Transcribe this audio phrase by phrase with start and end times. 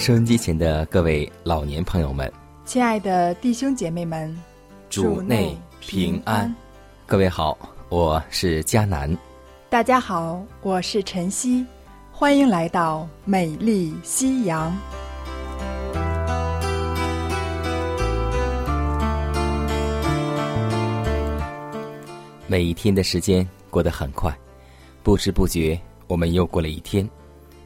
[0.00, 2.32] 收音机前的各位老年朋友们，
[2.64, 4.34] 亲爱的弟兄姐妹们，
[4.88, 6.52] 主内平安。
[7.04, 7.58] 各位好，
[7.90, 9.14] 我是佳南。
[9.68, 11.66] 大家好，我是晨曦。
[12.10, 14.74] 欢迎来到美丽夕阳。
[22.46, 24.34] 每一天的时间过得很快，
[25.02, 27.06] 不知不觉我们又过了一天，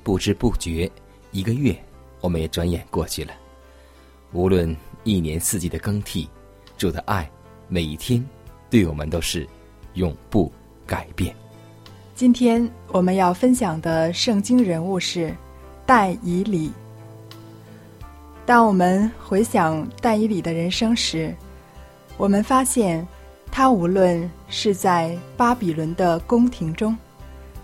[0.02, 0.90] 不知不觉
[1.30, 1.72] 一个月。
[2.24, 3.34] 我们也转眼过去了。
[4.32, 6.26] 无论一年四季的更替，
[6.78, 7.30] 主的爱
[7.68, 8.24] 每一天
[8.70, 9.46] 对我们都是
[9.92, 10.50] 永不
[10.86, 11.36] 改变。
[12.14, 15.36] 今天我们要分享的圣经人物是
[15.84, 16.72] 戴以礼。
[18.46, 21.34] 当我们回想戴以礼的人生时，
[22.16, 23.06] 我们发现
[23.52, 26.96] 他无论是在巴比伦的宫廷中，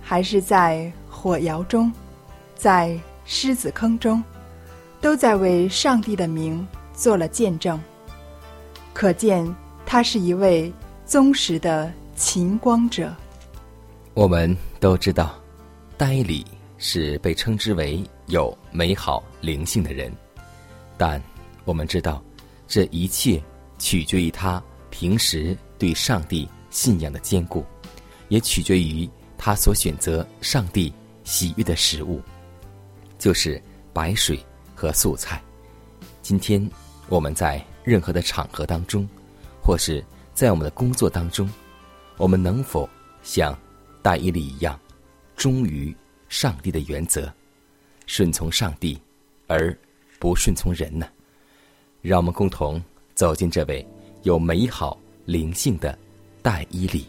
[0.03, 1.91] 还是在火窑中，
[2.55, 4.23] 在狮子坑中。
[5.01, 7.81] 都在为上帝的名做了见证，
[8.93, 9.47] 可见
[9.87, 10.71] 他是一位
[11.07, 13.15] 忠实的勤光者。
[14.13, 15.35] 我们都知道，
[15.97, 16.45] 戴里
[16.77, 20.13] 是被称之为有美好灵性的人，
[20.99, 21.23] 但
[21.65, 22.23] 我们知道，
[22.69, 23.43] 这一切
[23.79, 27.65] 取决于他平时对上帝信仰的坚固，
[28.29, 29.09] 也取决于
[29.39, 30.93] 他所选择上帝
[31.25, 32.21] 喜悦的食物，
[33.19, 33.63] 就是
[33.95, 34.39] 白水。
[34.81, 35.43] 和素菜。
[36.23, 36.67] 今天
[37.11, 39.07] 我们在任何的场合当中，
[39.63, 40.03] 或是
[40.33, 41.47] 在我们的工作当中，
[42.17, 42.89] 我们能否
[43.23, 43.55] 像
[44.01, 44.81] 大伊利一样，
[45.37, 45.95] 忠于
[46.31, 47.31] 上帝的原则，
[48.07, 48.99] 顺从上帝，
[49.49, 49.77] 而
[50.19, 51.07] 不顺从人呢？
[52.01, 52.83] 让我们共同
[53.15, 53.87] 走进这位
[54.23, 55.99] 有美好灵性的
[56.41, 57.07] 大伊利。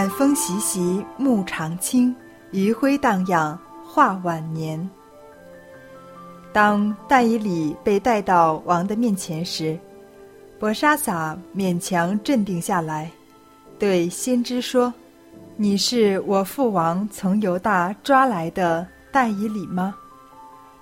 [0.00, 2.10] 晚风习习，木长青；
[2.52, 4.88] 余晖荡漾，画晚年。
[6.54, 9.78] 当戴以礼被带到王的面前时，
[10.58, 13.10] 博沙撒勉强镇定下来，
[13.78, 14.90] 对先知说
[15.54, 19.94] ：“你是我父王从犹大抓来的戴以礼吗？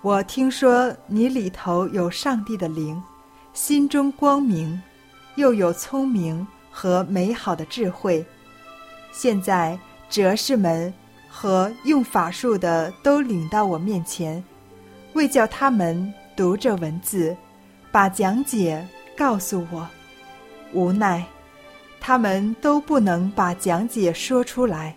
[0.00, 3.02] 我听说你里头有上帝的灵，
[3.52, 4.80] 心中光明，
[5.34, 8.24] 又有聪明和美好的智慧。”
[9.10, 10.92] 现在哲士们
[11.28, 14.42] 和用法术的都领到我面前，
[15.14, 17.36] 为叫他们读这文字，
[17.90, 18.86] 把讲解
[19.16, 19.88] 告诉我。
[20.72, 21.24] 无奈，
[22.00, 24.94] 他们都不能把讲解说出来。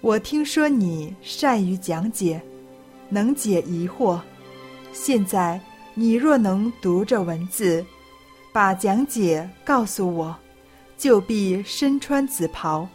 [0.00, 2.40] 我听说你善于讲解，
[3.08, 4.20] 能解疑惑。
[4.92, 5.60] 现在
[5.94, 7.84] 你若能读这文字，
[8.52, 10.36] 把讲解告诉我，
[10.96, 12.88] 就必身穿紫袍。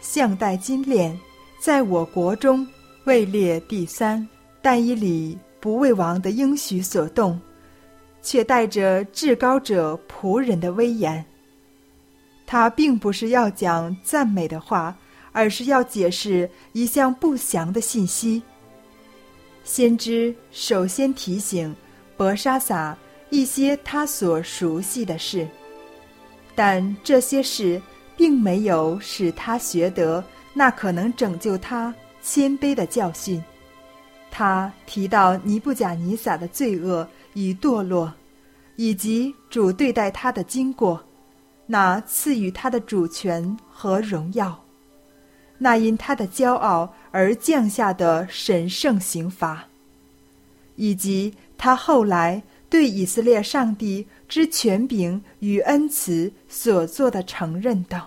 [0.00, 1.18] 项戴金链，
[1.58, 2.66] 在我国中
[3.04, 4.26] 位列第三。
[4.60, 7.40] 但以理不为王的应许所动，
[8.20, 11.24] 却带着至高者仆人的威严。
[12.44, 14.94] 他并不是要讲赞美的话，
[15.32, 18.42] 而是要解释一项不祥的信息。
[19.62, 21.74] 先知首先提醒
[22.16, 22.98] 伯沙撒
[23.30, 25.46] 一些他所熟悉的事，
[26.54, 27.80] 但这些事。
[28.18, 30.22] 并没有使他学得
[30.52, 33.42] 那可能拯救他谦卑的教训。
[34.28, 38.12] 他提到尼布甲尼撒的罪恶与堕落，
[38.76, 41.00] 以及主对待他的经过，
[41.64, 44.64] 那赐予他的主权和荣耀，
[45.56, 49.64] 那因他的骄傲而降下的神圣刑罚。
[50.74, 58.00] 以及他后来对以色列上帝之权柄与恩慈所做的承认等。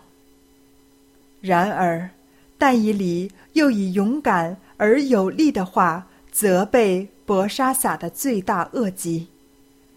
[1.41, 2.09] 然而，
[2.57, 9.27] 但以理又以勇敢而有力的话责备伯沙撒的罪大恶极，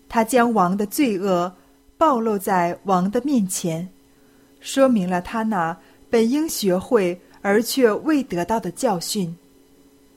[0.08, 1.54] 他将王的罪恶
[1.98, 3.88] 暴露在王的面前，
[4.60, 5.76] 说明了他那
[6.08, 9.36] 本应学会而却未得到的教训。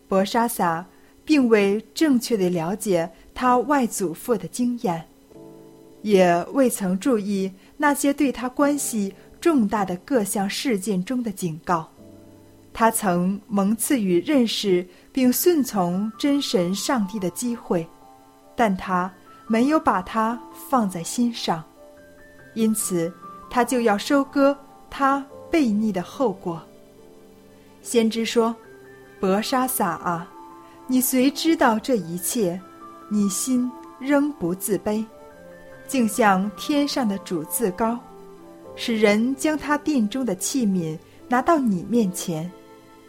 [0.07, 0.85] 伯沙撒
[1.25, 5.05] 并未正确的了解他外祖父的经验，
[6.07, 11.85] 也未曾注意那些对他关系重大的各项事件中的警告。
[12.71, 17.85] 他曾蒙赐予认识并顺从真神上帝的机会，
[18.55, 19.11] 但他
[19.47, 20.39] 没有把它
[20.69, 21.61] 放在心上，
[22.53, 23.11] 因此
[23.49, 24.57] 他就要收割
[24.89, 26.61] 他悖逆的后果。
[27.81, 28.55] 先知说。
[29.19, 30.29] 伯沙撒啊，
[30.85, 32.61] 你虽知道这一切，
[33.09, 33.67] 你心
[33.99, 35.03] 仍不自卑，
[35.87, 37.97] 竟像天上的主自高，
[38.75, 40.97] 使人将他殿中的器皿
[41.27, 42.51] 拿到你面前，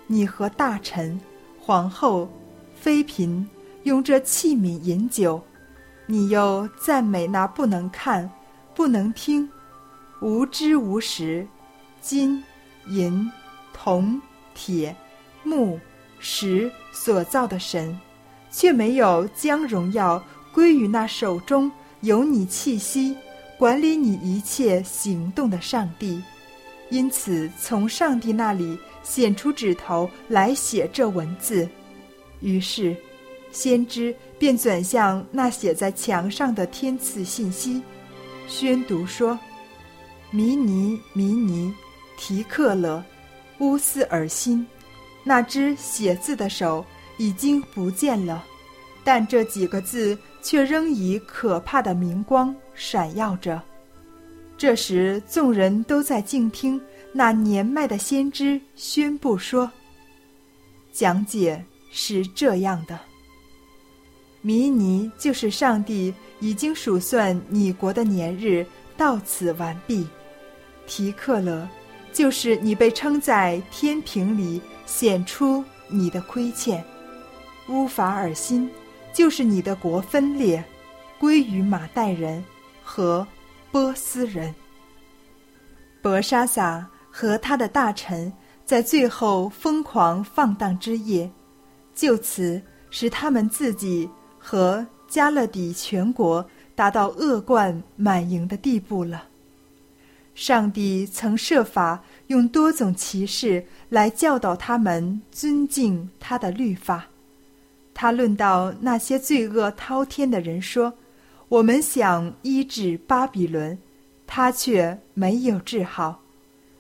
[0.07, 1.21] 你和大臣、
[1.61, 2.29] 皇后、
[2.75, 3.47] 妃嫔
[3.83, 5.43] 用这器皿饮酒，
[6.07, 8.31] 你又赞美那不能看、
[8.75, 9.49] 不能听、
[10.21, 11.47] 无知无识、
[12.01, 12.43] 金、
[12.87, 13.31] 银、
[13.73, 14.21] 铜、
[14.55, 14.97] 铁、
[15.43, 15.79] 木。
[16.21, 17.97] 石所造的神，
[18.51, 20.21] 却没有将荣耀
[20.53, 23.17] 归于那手中有你气息、
[23.59, 26.23] 管理你一切行动的上帝。
[26.91, 31.69] 因此，从上帝那里显出指头来写这文字。
[32.41, 32.97] 于是，
[33.53, 37.83] 先知便转向那写在墙上的天赐信息，
[38.47, 39.39] 宣读说
[40.31, 41.75] ：“迷尼，迷尼，
[42.17, 43.05] 提克勒，
[43.59, 44.67] 乌斯尔辛。”
[45.25, 46.83] 那只写字的手
[47.19, 48.43] 已经不见了，
[49.05, 50.17] 但这几个字
[50.49, 53.61] 却仍以可怕的明光闪耀着。
[54.57, 56.81] 这时，众人都在静听
[57.13, 59.71] 那年迈的先知宣布说
[60.91, 62.99] ：“讲解是这样的，
[64.41, 68.65] 弥尼就是上帝已经数算你国的年日
[68.97, 70.09] 到此完毕，
[70.87, 71.69] 提克勒
[72.11, 76.83] 就是你被称在天平里。”显出你的亏欠，
[77.69, 78.71] 乌法尔辛
[79.19, 80.63] 就是你的国分裂，
[81.19, 82.45] 归于马代人
[82.85, 83.27] 和
[83.73, 84.55] 波斯人。
[86.01, 88.33] 伯沙撒和他的大臣
[88.65, 91.29] 在最后疯狂放荡之夜，
[91.97, 99.25] 就此使他们自己和加勒底全国达到恶贯满盈的地步了。
[100.37, 107.09] 上帝曾设法用多种歧视来教导他们尊敬他的律法。
[108.01, 110.95] 他论到那些罪恶滔天的人说
[111.51, 113.77] ：“我们想医治巴比伦，
[114.25, 116.23] 他却没有治好。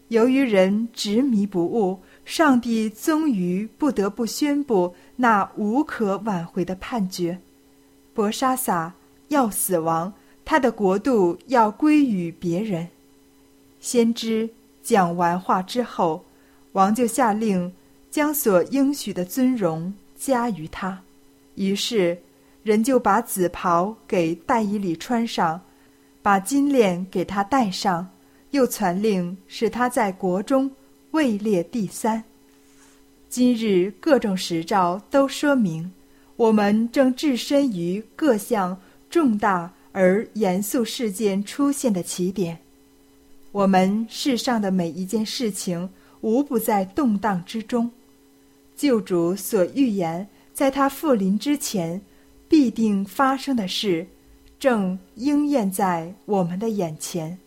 [0.06, 7.41] 由于人执迷不悟，上帝终于不得不宣布那无可挽回的判决：
[8.15, 8.94] 伯沙撒
[9.26, 10.12] 要死亡，
[10.44, 12.87] 他的国度要归于别人。”
[13.81, 14.49] 先知
[14.85, 16.25] 讲完话之后，
[16.75, 17.73] 王就下令
[18.09, 21.03] 将所应许的尊荣加于他。
[21.58, 22.16] 于是，
[22.62, 25.60] 人就把紫袍给戴以礼穿上，
[26.22, 28.08] 把金链给他戴上，
[28.53, 30.70] 又传令使他在国中
[31.10, 32.22] 位列第三。
[33.29, 35.93] 今日各种实兆都说明，
[36.36, 42.56] 我们正置身于各项重大而严肃事件出现的起点。
[43.50, 47.91] 我们世上的每一件事情，无不在动荡之中。
[48.77, 52.03] 救主所预言在他复临之前
[52.48, 54.05] 必定发生的事，
[54.58, 57.38] 正应验在我们的眼前。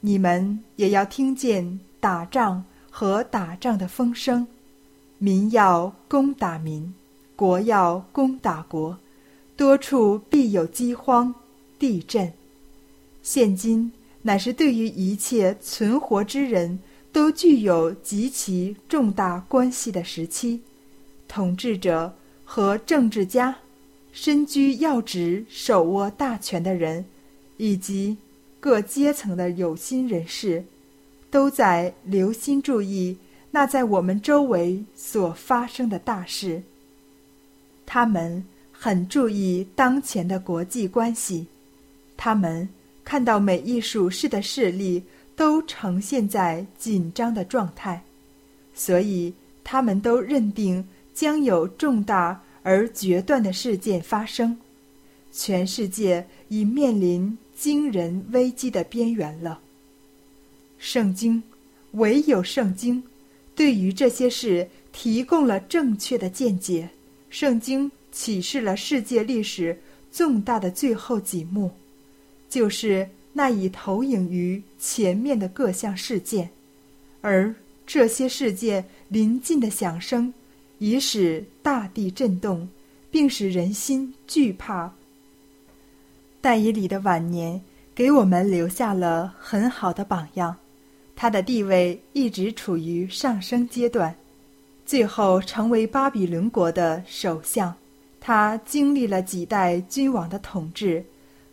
[0.00, 4.46] 你们也要听见打仗和打仗的风声，
[5.16, 6.92] 民要攻打民，
[7.34, 8.98] 国要攻打国，
[9.56, 11.34] 多处必有饥荒、
[11.78, 12.30] 地震。
[13.22, 13.90] 现今。
[14.20, 16.78] 乃是对于一切存活之人
[17.10, 20.60] 都具有极其重大关系的时期，
[21.26, 23.56] 统治者和政治家，
[24.12, 27.04] 身居要职、手握大权的人，
[27.56, 28.16] 以及
[28.60, 30.64] 各阶层的有心人士，
[31.30, 33.16] 都在留心注意
[33.50, 36.62] 那在我们周围所发生的大事。
[37.86, 41.46] 他们很注意当前的国际关系，
[42.16, 42.68] 他们。
[43.06, 45.02] 看到每一属事的势力
[45.36, 48.02] 都呈现在紧张的状态，
[48.72, 54.58] 所以他们都认定将有重大而决断的事件发生，
[55.32, 59.60] 全世界已面临惊人危机的边缘了。
[60.78, 61.42] 圣经，
[61.92, 63.02] 唯有圣经，
[63.54, 66.90] 对于这些事提供了正确的见解。
[67.30, 69.78] 圣经启示了世界历史
[70.12, 71.70] 重大的最后几幕，
[72.48, 76.50] 就是那已投影于前面的各项事件，
[77.20, 77.54] 而
[77.86, 80.32] 这些事件临近的响声。
[80.78, 82.68] 以使大地震动，
[83.10, 84.92] 并使人心惧怕。
[86.40, 87.60] 但以理的晚年
[87.94, 90.56] 给我们留下了很好的榜样，
[91.16, 94.14] 他的地位一直处于上升阶段，
[94.84, 97.74] 最后成为巴比伦国的首相。
[98.20, 101.04] 他经历了几代君王的统治，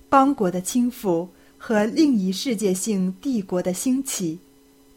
[0.10, 4.40] 邦国的倾覆和另一世界性帝国的兴起。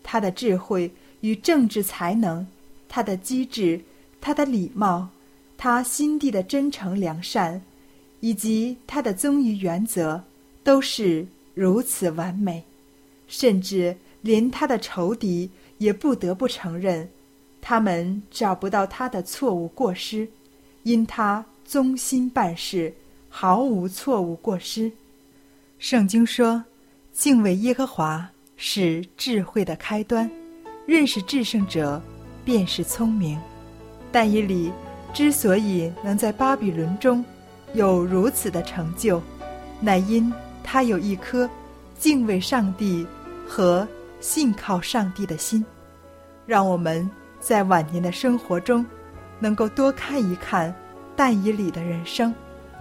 [0.02, 0.90] 他的智慧
[1.20, 2.46] 与政治才能，
[2.88, 3.80] 他的机智。
[4.24, 5.10] 他的礼貌，
[5.58, 7.60] 他心地的真诚良善，
[8.20, 10.24] 以及他的忠于原则，
[10.62, 12.64] 都是如此完美，
[13.28, 17.06] 甚至连他的仇敌也不得不承认，
[17.60, 20.26] 他们找不到他的错误过失，
[20.84, 22.94] 因他忠心办事，
[23.28, 24.90] 毫无错误过失。
[25.78, 26.64] 圣经说
[27.12, 30.30] ：“敬畏耶和华是智慧的开端，
[30.86, 32.00] 认识至圣者
[32.42, 33.38] 便是聪明。”
[34.14, 34.72] 但以理
[35.12, 37.24] 之所以能在巴比伦中
[37.72, 39.20] 有如此的成就，
[39.80, 41.50] 乃因他有一颗
[41.98, 43.04] 敬畏上帝
[43.44, 43.86] 和
[44.20, 45.64] 信靠上帝的心。
[46.46, 48.86] 让我们在晚年的生活中，
[49.40, 50.72] 能够多看一看
[51.16, 52.32] 但以理的人生，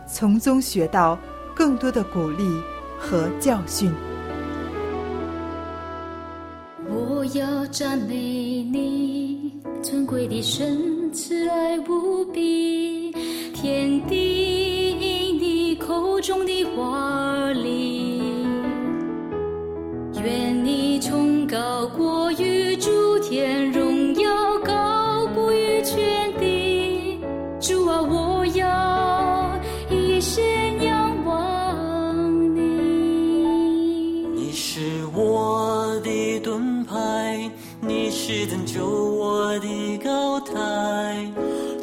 [0.08, 1.18] 从中学到
[1.56, 2.62] 更多的鼓励
[3.00, 3.92] 和教训。
[7.24, 8.16] 我要赞美
[8.70, 9.50] 你，
[9.82, 11.10] 尊贵的神。
[11.14, 13.14] 慈爱无比，
[13.54, 18.22] 天地因你口中的话里，
[20.22, 22.23] 愿你崇高过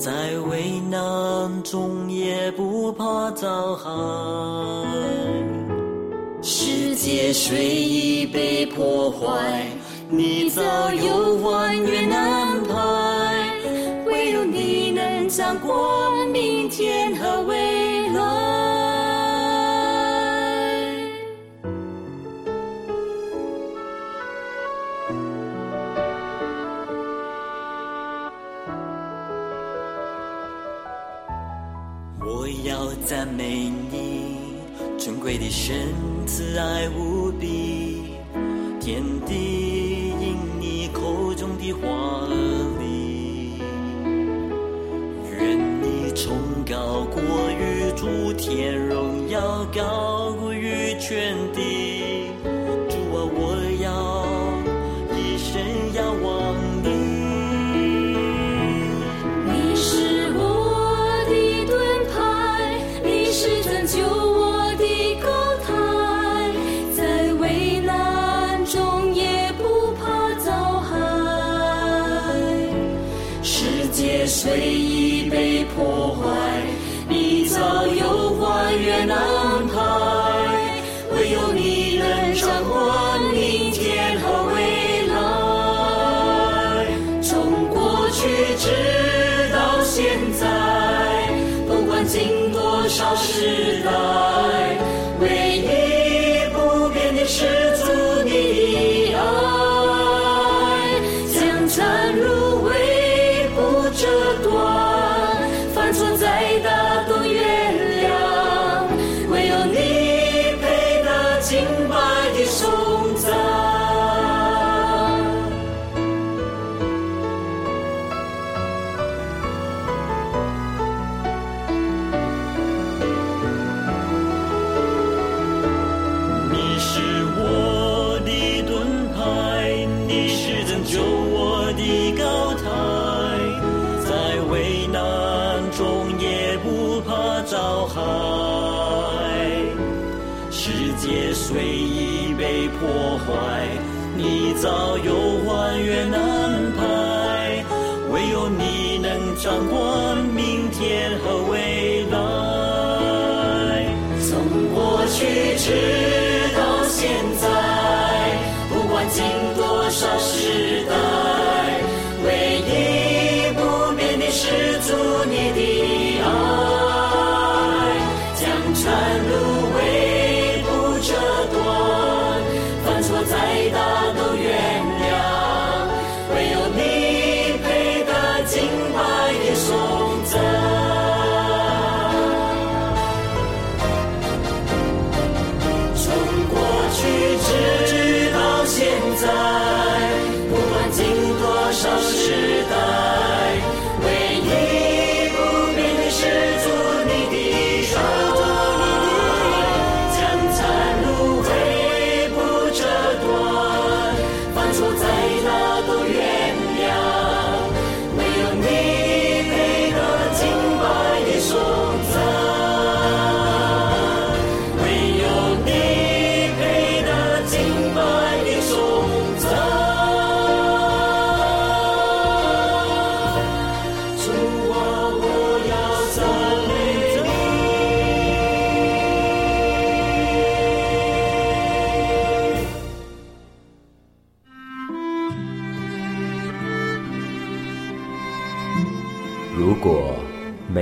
[0.00, 0.10] 在
[0.48, 3.84] 危难中也不怕遭害，
[6.40, 9.66] 世界虽已被破坏，
[10.08, 10.62] 你早
[10.94, 13.52] 有万全安排，
[14.06, 17.59] 唯有你能掌管明天和未来。
[33.40, 34.36] 美你，
[34.98, 35.74] 尊贵的神，
[36.26, 38.12] 慈爱无比，
[38.78, 41.80] 天地因你口中的话
[42.28, 42.34] 而
[42.78, 43.54] 立。
[45.32, 46.36] 愿你崇
[46.68, 51.34] 高过于诸天，荣耀高过于全
[74.50, 74.89] 虽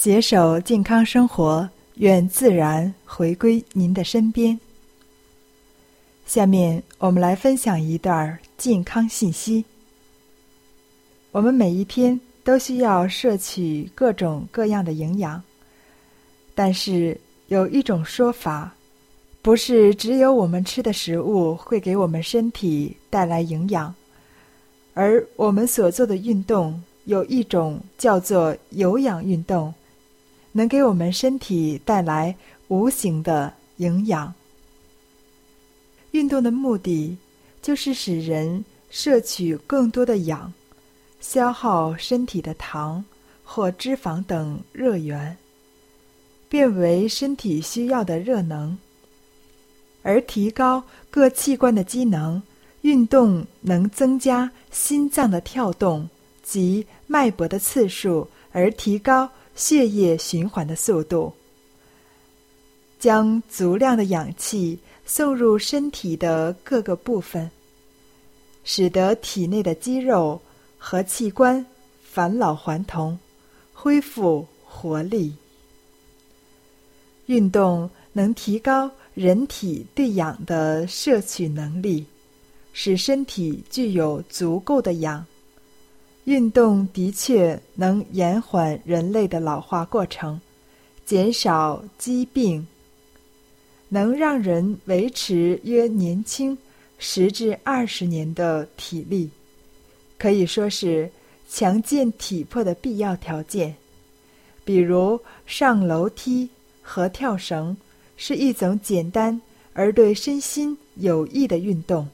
[0.00, 4.56] 携手健康生活，愿自然回归您的身边。
[6.24, 9.64] 下面我们来分享一段健康信息。
[11.32, 15.42] 我们每一天都需要摄取各种各样的营养，
[16.54, 18.72] 但是有一种说法，
[19.42, 23.92] 不是只有我们吃的食物会给我们身体带来营养，
[24.94, 29.74] 而我们所做的运动有一种叫做有氧运动。
[30.58, 32.34] 能给我们身体带来
[32.66, 34.34] 无形的营养。
[36.10, 37.16] 运动的目的
[37.62, 40.52] 就是使人摄取更多的氧，
[41.20, 43.04] 消耗身体的糖
[43.44, 45.36] 或脂肪等热源，
[46.48, 48.76] 变为身体需要的热能。
[50.02, 52.42] 而提高各器官的机能，
[52.80, 56.08] 运动能增加心脏的跳动
[56.42, 59.30] 及脉搏的次数，而提高。
[59.58, 61.32] 血液循环的速度，
[63.00, 67.50] 将足量的氧气送入身体的各个部分，
[68.62, 70.40] 使得体内的肌肉
[70.78, 71.66] 和器官
[72.00, 73.18] 返老还童，
[73.72, 75.34] 恢复活力。
[77.26, 82.06] 运动能提高人体对氧的摄取能力，
[82.72, 85.26] 使身体具有足够的氧。
[86.28, 90.38] 运动的确能延缓人类的老化过程，
[91.06, 92.66] 减少疾病，
[93.88, 96.58] 能让人维持约年轻
[96.98, 99.30] 十至二十年的体力，
[100.18, 101.10] 可以说是
[101.48, 103.74] 强健体魄的必要条件。
[104.66, 106.46] 比如上楼梯
[106.82, 107.74] 和跳绳
[108.18, 109.40] 是一种简单
[109.72, 112.06] 而对身心有益的运动。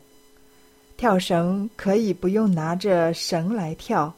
[1.04, 4.10] 跳绳可以不用拿着绳来跳，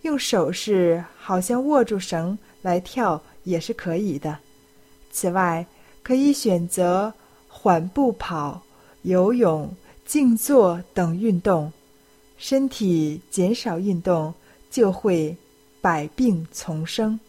[0.00, 4.38] 用手势好像握住绳来跳也是可以的。
[5.12, 5.66] 此外，
[6.02, 7.12] 可以选择
[7.46, 8.58] 缓步跑、
[9.02, 9.70] 游泳、
[10.06, 11.70] 静坐等运动。
[12.38, 14.32] 身体减少运动，
[14.70, 15.36] 就会
[15.82, 17.20] 百病丛生。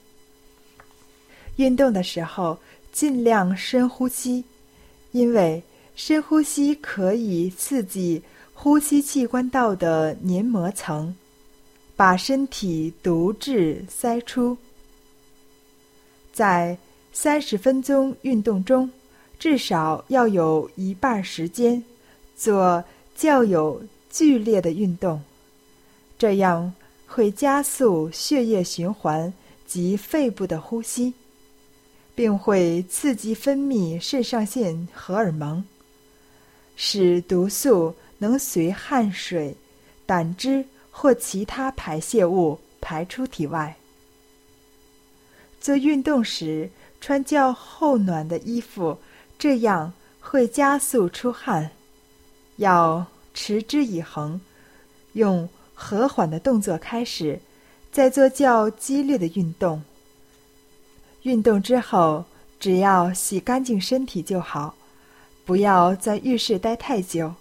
[1.58, 2.58] 运动的时候
[2.94, 4.42] 尽量深呼吸，
[5.12, 5.62] 因为
[5.98, 8.24] 深呼吸可以刺激。
[8.66, 11.16] 呼吸器官道的黏膜层，
[11.96, 14.58] 把身体毒质塞出。
[16.34, 16.76] 在
[17.14, 18.90] 三十分钟运动中，
[19.38, 21.84] 至少要有一半时间
[22.36, 22.84] 做
[23.16, 25.22] 较有剧烈的运动，
[26.18, 26.74] 这样
[27.06, 29.32] 会加速血液循环
[29.68, 31.14] 及肺部的呼吸，
[32.16, 35.64] 并会刺激分泌肾上腺荷尔蒙，
[36.76, 37.94] 使毒素
[38.26, 39.56] 能随汗水、
[40.08, 43.76] 胆汁或其他排泄物排出体外。
[45.62, 46.68] 做运动时
[47.00, 48.98] 穿较厚暖的衣服，
[49.38, 51.70] 这样会加速出汗。
[52.56, 54.42] 要持之以恒，
[55.14, 57.40] 用和缓的动作开始，
[57.92, 59.84] 再做较激烈的运动。
[61.22, 62.26] 运动之后，
[62.60, 64.74] 只要洗干净身体就好，
[65.46, 67.32] 不要在浴室待太久，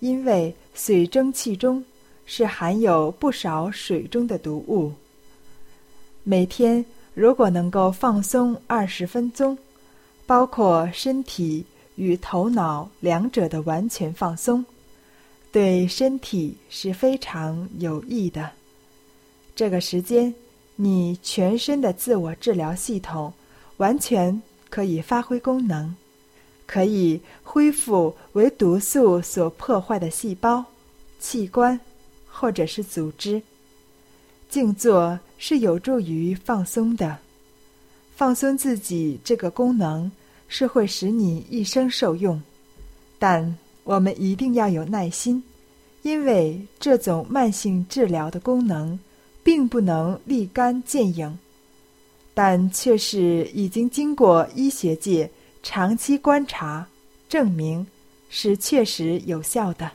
[0.00, 1.82] 因为水蒸气中
[2.26, 4.92] 是含有不少水中的毒物。
[6.24, 6.84] 每天
[7.14, 9.56] 如果能够放松二十分钟，
[10.26, 11.64] 包括身体。
[11.96, 14.64] 与头脑两者的完全放松，
[15.52, 18.50] 对身体是非常有益的。
[19.54, 20.34] 这个时间，
[20.76, 23.30] 你全身的自我治疗系统
[23.76, 25.94] 完全可以发挥功能，
[26.70, 30.64] 可以恢复为毒素所破坏的细胞、
[31.18, 31.78] 器官
[32.28, 33.42] 或者是组织。
[34.48, 37.18] 静坐是有助于放松的，
[38.14, 40.08] 放松自己这个功能。
[40.52, 42.42] 是会使你一生受用，
[43.20, 45.40] 但我们一定要有耐心，
[46.02, 48.98] 因为这种慢性治疗的功能
[49.44, 51.38] 并不能立竿见影，
[52.34, 55.30] 但却是已经经过医学界
[55.62, 56.86] 长期观察
[57.28, 57.86] 证明
[58.28, 59.90] 是确实有效的。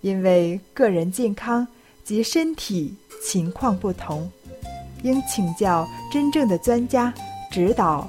[0.00, 1.66] 因为个人健康
[2.04, 4.30] 及身体情况不同，
[5.02, 7.12] 应请教真正的专家
[7.50, 8.08] 指导。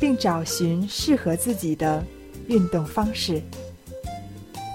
[0.00, 2.04] 并找寻适合自己的
[2.48, 3.40] 运动方式，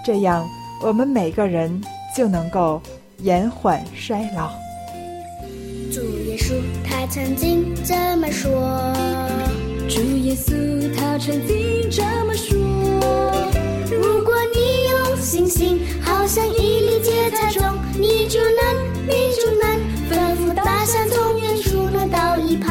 [0.04, 0.48] 这样
[0.82, 1.80] 我们每个人
[2.15, 2.82] 就能够
[3.20, 4.50] 延缓衰老。
[5.92, 8.50] 主耶稣他曾经这么说，
[9.89, 10.54] 主耶稣
[10.95, 12.56] 他曾经这么说，
[13.91, 17.63] 如果你有信心，好像一粒芥菜种，
[17.97, 18.60] 你就能，
[19.08, 19.67] 你就能
[20.08, 22.69] 吩咐大山从远处挪到一旁。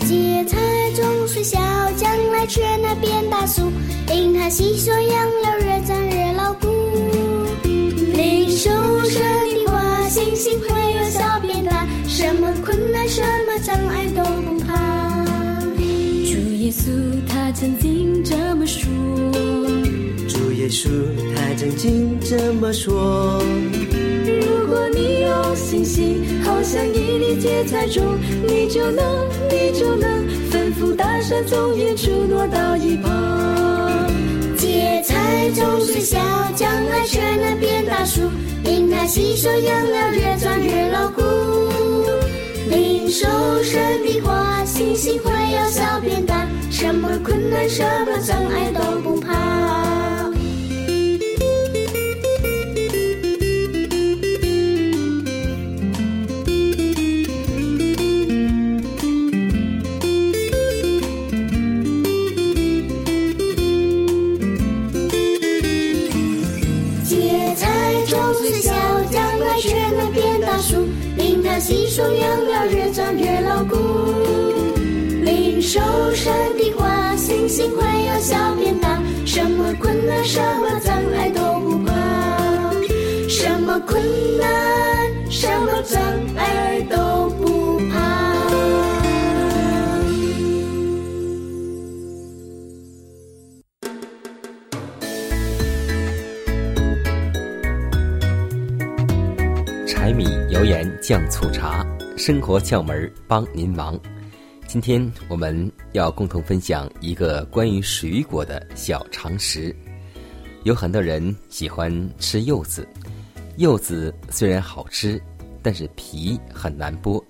[0.00, 0.58] 芥菜
[0.96, 1.56] 种虽小
[1.96, 3.62] 将来却那变大树，
[4.12, 5.02] 因它吸收养
[5.42, 6.66] 料越长越牢固。
[7.62, 8.68] 领受
[9.04, 9.22] 神
[9.64, 15.09] 的话，信心会有小变大，什么困难什么障碍都不怕。
[16.40, 16.90] 主耶稣
[17.28, 18.88] 他曾经这么说，
[20.26, 20.88] 主耶稣
[21.36, 23.42] 他曾经这么说。
[24.24, 30.08] 如果你有信心，好像一粒芥菜种，你就能，你就能。
[30.50, 34.10] 吩咐大山从远处挪到一旁，
[34.56, 36.18] 芥菜种虽小，
[36.56, 38.22] 将来却能变大树。
[38.64, 41.20] 因它吸收养料，越长越牢固。
[43.10, 43.26] 领受
[43.64, 49.89] 神的话，信心会由小变大，什么困难，什么障碍都不怕。
[71.58, 73.76] 吸收养料，越长越牢固。
[75.22, 75.80] 领受
[76.14, 81.92] 神的话，信心会由小变大，什么困难，什么障碍都不怕。
[83.28, 84.02] 什么困
[84.38, 84.50] 难，
[85.30, 86.00] 什么障
[86.36, 87.59] 碍都不
[101.10, 101.84] 酱醋茶，
[102.16, 103.98] 生活窍门帮您忙。
[104.68, 109.74] 今天我们要共同分享一个关于水果的小常识。
[110.62, 112.88] 有很多人喜欢吃柚子，
[113.56, 115.20] 柚子虽然好吃，
[115.64, 117.20] 但是皮很难剥。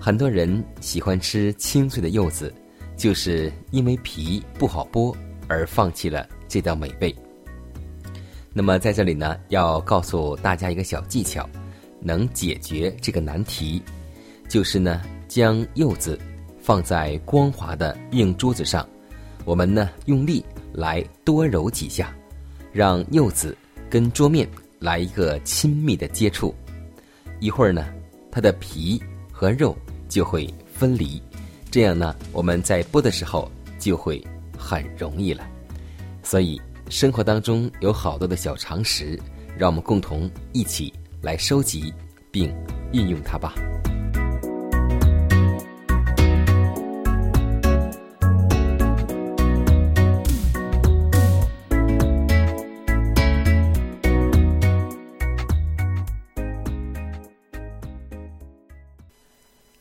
[0.00, 2.52] 很多人喜欢吃清脆的柚子，
[2.96, 5.14] 就是因为皮不好剥
[5.46, 7.14] 而放弃了这道美味。
[8.52, 11.48] 那么在这里呢，要告诉大家一个小技巧。
[12.00, 13.82] 能解决这个难题，
[14.48, 16.18] 就是呢，将柚子
[16.60, 18.88] 放在光滑的硬桌子上，
[19.44, 22.14] 我们呢用力来多揉几下，
[22.72, 23.56] 让柚子
[23.90, 26.54] 跟桌面来一个亲密的接触。
[27.40, 27.86] 一会儿呢，
[28.30, 29.76] 它的皮和肉
[30.08, 31.22] 就会分离，
[31.70, 34.24] 这样呢，我们在剥的时候就会
[34.56, 35.48] 很容易了。
[36.22, 39.18] 所以生活当中有好多的小常识，
[39.56, 40.92] 让我们共同一起。
[41.20, 41.92] 来收集
[42.30, 42.54] 并
[42.92, 43.54] 运用它吧。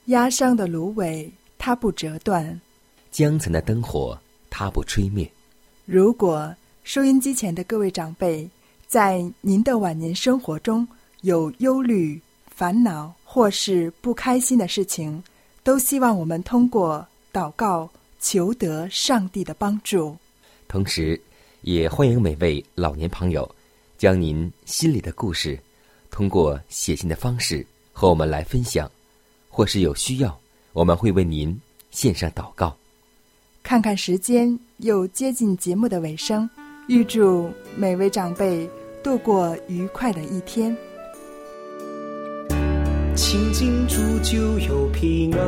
[0.08, 2.60] 压伤的芦苇它不折断。
[3.12, 4.17] 江城的灯火
[4.50, 5.30] 它不吹灭。
[5.86, 8.50] 如果收音机前的各位长辈
[8.88, 10.88] 在您的晚年生活中
[11.22, 15.22] 有忧虑、烦恼或是不开心的事情，
[15.64, 20.16] 都希望我们通过祷告求得上帝的帮助。
[20.68, 21.20] 同时，
[21.62, 23.50] 也欢迎每位老年朋友，
[23.98, 25.60] 将您心里的故事，
[26.12, 28.90] 通过写信的方式和我们来分享。
[29.50, 30.40] 或是有需要，
[30.72, 32.78] 我们会为您献上祷告。
[33.64, 36.48] 看看时间，又接近节目的尾声，
[36.88, 38.70] 预祝每位长辈
[39.04, 40.78] 度过愉快的一天。
[43.18, 45.42] 亲近主就有平安，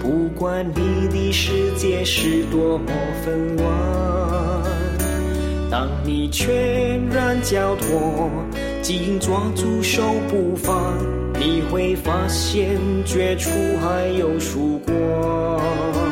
[0.00, 2.86] 不管你的世界是多么
[3.24, 3.70] 纷乱，
[5.70, 8.28] 当你全然交托，
[8.82, 10.96] 紧抓住手不放。
[11.38, 13.48] 你会发现，绝处
[13.80, 16.07] 还有曙光。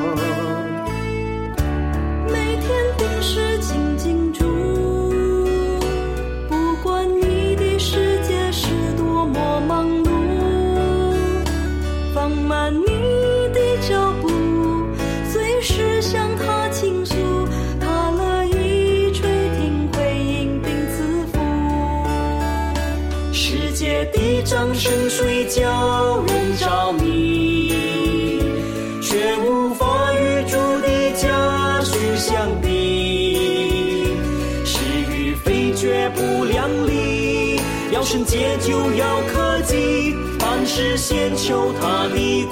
[40.78, 42.46] 是先求他的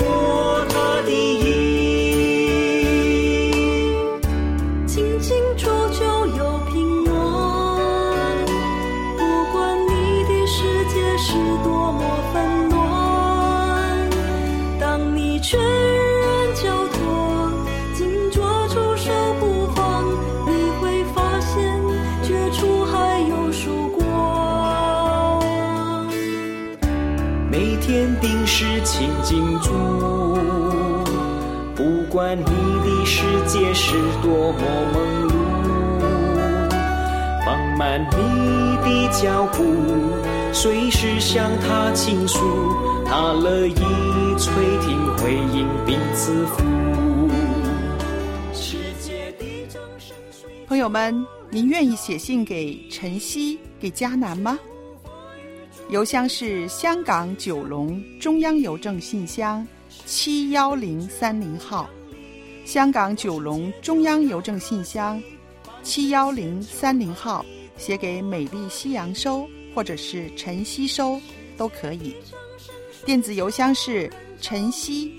[32.24, 34.60] 管你的世界是多么
[34.94, 35.32] 忙碌，
[37.44, 39.62] 放慢你的脚步，
[40.50, 42.40] 随时向他倾诉，
[43.04, 43.74] 他乐意
[44.38, 46.62] 垂听回应并赐福。
[50.66, 54.58] 朋友们，您愿意写信给晨曦、给迦南吗？
[55.90, 59.66] 邮箱是香港九龙中央邮政信箱
[60.06, 61.86] 七幺零三零号，
[62.64, 65.22] 香港九龙中央邮政信箱
[65.82, 67.44] 七幺零三零号，
[67.76, 71.20] 写给美丽西洋收或者是晨曦收
[71.56, 72.16] 都可以。
[73.04, 75.12] 电子邮箱是晨曦，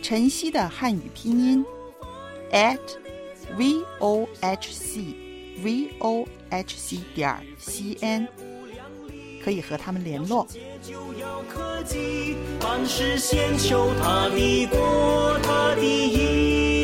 [0.00, 1.64] 晨曦的汉语拼音
[2.52, 2.78] at
[3.56, 5.00] v o h c
[5.62, 8.28] v o h c 点 c n。
[9.44, 10.46] 可以和他们联络。
[12.60, 16.81] 凡事先求他的国，他的义；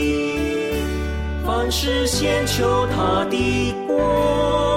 [1.48, 4.67] 凡事先求他的过。